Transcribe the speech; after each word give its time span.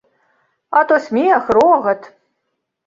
А 0.77 0.81
то 0.87 0.95
смех, 1.07 1.43
рогат. 1.57 2.01